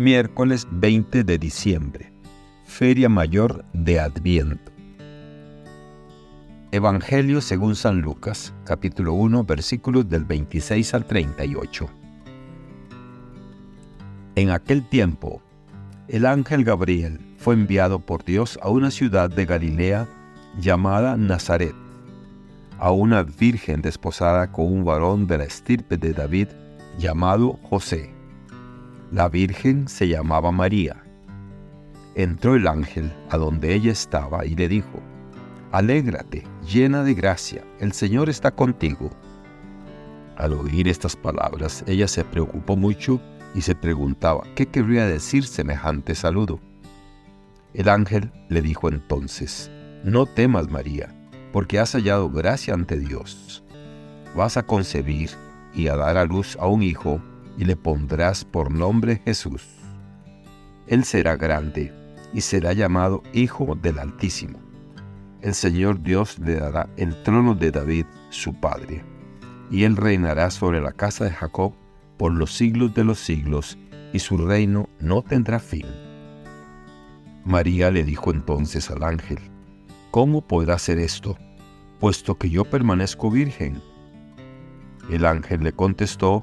[0.00, 2.10] Miércoles 20 de diciembre,
[2.64, 4.72] Feria Mayor de Adviento.
[6.72, 11.86] Evangelio según San Lucas, capítulo 1, versículos del 26 al 38.
[14.36, 15.42] En aquel tiempo,
[16.08, 20.08] el ángel Gabriel fue enviado por Dios a una ciudad de Galilea
[20.58, 21.74] llamada Nazaret,
[22.78, 26.48] a una virgen desposada con un varón de la estirpe de David
[26.98, 28.18] llamado José.
[29.12, 31.02] La virgen se llamaba María.
[32.14, 35.00] Entró el ángel a donde ella estaba y le dijo,
[35.72, 39.10] Alégrate, llena de gracia, el Señor está contigo.
[40.36, 43.20] Al oír estas palabras, ella se preocupó mucho
[43.52, 46.60] y se preguntaba qué querría decir semejante saludo.
[47.74, 49.72] El ángel le dijo entonces,
[50.04, 51.12] No temas María,
[51.52, 53.64] porque has hallado gracia ante Dios.
[54.36, 55.30] Vas a concebir
[55.74, 57.20] y a dar a luz a un hijo,
[57.60, 59.62] y le pondrás por nombre Jesús.
[60.86, 61.92] Él será grande
[62.32, 64.58] y será llamado Hijo del Altísimo.
[65.42, 69.04] El Señor Dios le dará el trono de David, su padre,
[69.70, 71.74] y él reinará sobre la casa de Jacob
[72.16, 73.76] por los siglos de los siglos,
[74.14, 75.86] y su reino no tendrá fin.
[77.44, 79.38] María le dijo entonces al ángel,
[80.10, 81.36] ¿Cómo podrá ser esto,
[81.98, 83.82] puesto que yo permanezco virgen?
[85.10, 86.42] El ángel le contestó,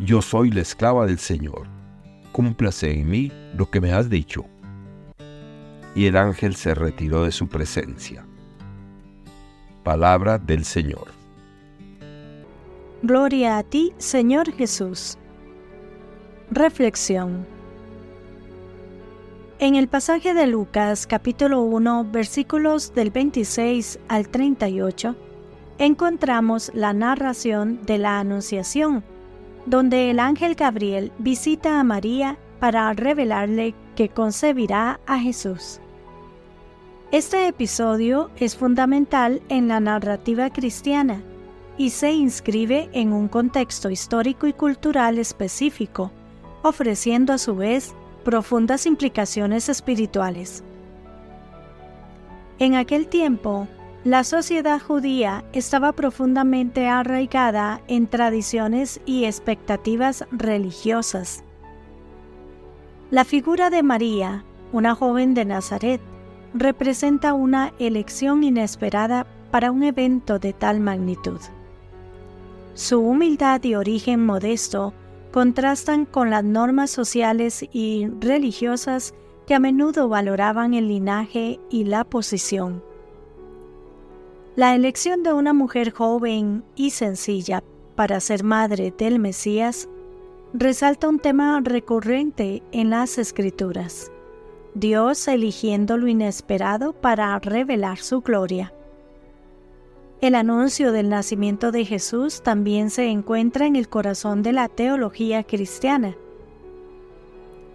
[0.00, 1.66] Yo soy la esclava del Señor,
[2.32, 4.44] cúmplase en mí lo que me has dicho.
[5.94, 8.24] Y el ángel se retiró de su presencia.
[9.84, 11.08] Palabra del Señor.
[13.02, 15.18] Gloria a ti, Señor Jesús.
[16.50, 17.46] Reflexión.
[19.58, 25.14] En el pasaje de Lucas capítulo 1 versículos del 26 al 38,
[25.78, 29.04] encontramos la narración de la Anunciación,
[29.66, 35.80] donde el ángel Gabriel visita a María para revelarle que concebirá a Jesús.
[37.10, 41.22] Este episodio es fundamental en la narrativa cristiana
[41.76, 46.10] y se inscribe en un contexto histórico y cultural específico,
[46.62, 50.62] ofreciendo a su vez profundas implicaciones espirituales.
[52.58, 53.66] En aquel tiempo,
[54.04, 61.44] la sociedad judía estaba profundamente arraigada en tradiciones y expectativas religiosas.
[63.12, 66.00] La figura de María, una joven de Nazaret,
[66.52, 71.40] representa una elección inesperada para un evento de tal magnitud.
[72.74, 74.94] Su humildad y origen modesto
[75.30, 79.14] contrastan con las normas sociales y religiosas
[79.46, 82.82] que a menudo valoraban el linaje y la posición.
[84.54, 87.64] La elección de una mujer joven y sencilla
[87.94, 89.88] para ser madre del Mesías
[90.52, 94.12] resalta un tema recurrente en las escrituras,
[94.74, 98.74] Dios eligiendo lo inesperado para revelar su gloria.
[100.20, 105.44] El anuncio del nacimiento de Jesús también se encuentra en el corazón de la teología
[105.44, 106.14] cristiana.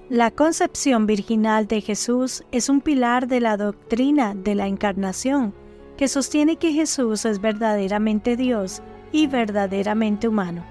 [0.09, 5.55] La concepción virginal de Jesús es un pilar de la doctrina de la encarnación,
[5.97, 8.81] que sostiene que Jesús es verdaderamente Dios
[9.11, 10.63] y verdaderamente humano.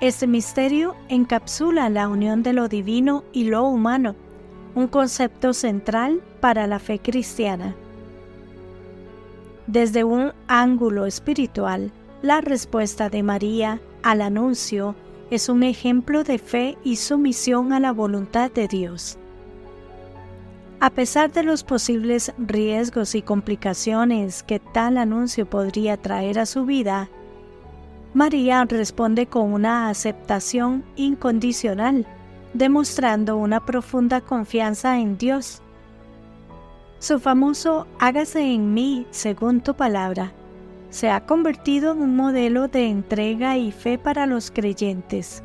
[0.00, 4.16] Este misterio encapsula la unión de lo divino y lo humano,
[4.74, 7.76] un concepto central para la fe cristiana.
[9.66, 14.96] Desde un ángulo espiritual, la respuesta de María al anuncio
[15.30, 19.18] es un ejemplo de fe y sumisión a la voluntad de Dios.
[20.82, 26.66] A pesar de los posibles riesgos y complicaciones que tal anuncio podría traer a su
[26.66, 27.08] vida,
[28.14, 32.04] María responde con una aceptación incondicional,
[32.52, 35.62] demostrando una profunda confianza en Dios.
[36.98, 40.32] Su famoso hágase en mí según tu palabra
[40.90, 45.44] se ha convertido en un modelo de entrega y fe para los creyentes.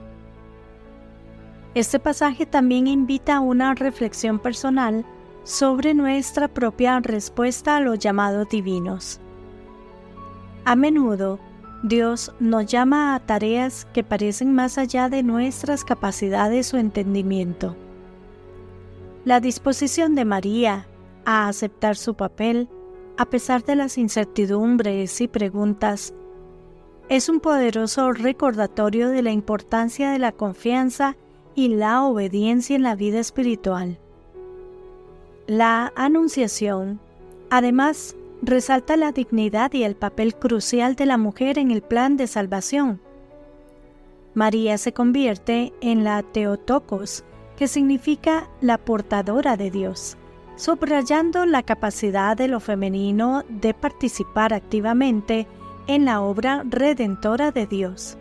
[1.75, 5.05] Este pasaje también invita a una reflexión personal
[5.47, 9.21] sobre nuestra propia respuesta a los llamados divinos.
[10.65, 11.39] A menudo,
[11.83, 17.77] Dios nos llama a tareas que parecen más allá de nuestras capacidades o entendimiento.
[19.23, 20.85] La disposición de María
[21.23, 22.67] a aceptar su papel,
[23.17, 26.13] a pesar de las incertidumbres y preguntas,
[27.07, 31.15] es un poderoso recordatorio de la importancia de la confianza
[31.55, 33.97] y la obediencia en la vida espiritual.
[35.47, 36.99] La Anunciación,
[37.49, 42.27] además, resalta la dignidad y el papel crucial de la mujer en el plan de
[42.27, 42.99] salvación.
[44.33, 47.23] María se convierte en la Teotocos,
[47.55, 50.17] que significa la portadora de Dios,
[50.57, 55.47] subrayando la capacidad de lo femenino de participar activamente
[55.87, 58.17] en la obra redentora de Dios.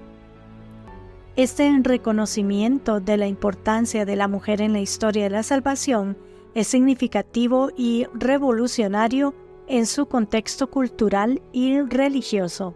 [1.35, 6.17] Este reconocimiento de la importancia de la mujer en la historia de la salvación
[6.57, 9.35] es significativo y revolucionario
[9.69, 12.75] en su contexto cultural y religioso.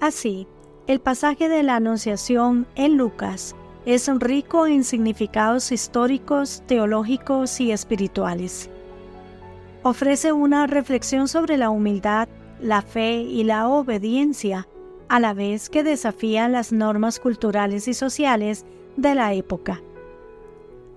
[0.00, 0.48] Así,
[0.88, 3.54] el pasaje de la Anunciación en Lucas
[3.86, 8.68] es rico en significados históricos, teológicos y espirituales.
[9.84, 12.26] Ofrece una reflexión sobre la humildad,
[12.60, 14.66] la fe y la obediencia,
[15.08, 18.66] a la vez que desafía las normas culturales y sociales
[18.96, 19.80] de la época.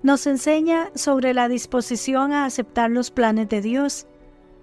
[0.04, 4.08] Nos enseña sobre la disposición a aceptar los planes de Dios,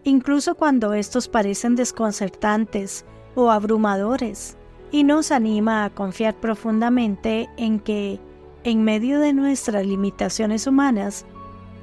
[0.04, 3.04] incluso cuando estos parecen desconcertantes
[3.34, 4.56] o abrumadores,
[4.92, 8.20] y nos anima a confiar profundamente en que,
[8.62, 11.26] en medio de nuestras limitaciones humanas,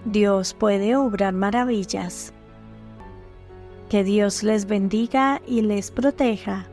[0.06, 2.34] Dios puede obrar maravillas.
[3.90, 6.71] Que Dios les bendiga y les proteja.